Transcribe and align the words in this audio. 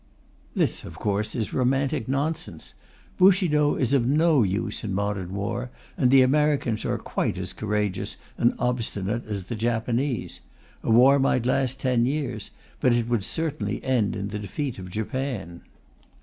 This, 0.55 0.83
of 0.83 0.97
course, 0.97 1.35
is 1.35 1.53
romantic 1.53 2.07
nonsense. 2.09 2.73
Bushido 3.19 3.75
is 3.75 3.93
no 3.93 4.41
use 4.41 4.83
in 4.83 4.95
modern 4.95 5.35
war, 5.35 5.69
and 5.95 6.09
the 6.09 6.23
Americans 6.23 6.83
are 6.85 6.97
quite 6.97 7.37
as 7.37 7.53
courageous 7.53 8.17
and 8.35 8.55
obstinate 8.57 9.27
as 9.27 9.43
the 9.43 9.55
Japanese. 9.55 10.41
A 10.81 10.89
war 10.89 11.19
might 11.19 11.45
last 11.45 11.79
ten 11.79 12.07
years, 12.07 12.49
but 12.79 12.93
it 12.93 13.07
would 13.09 13.23
certainly 13.23 13.83
end 13.83 14.15
in 14.15 14.29
the 14.29 14.39
defeat 14.39 14.79
of 14.79 14.89
Japan. 14.89 15.61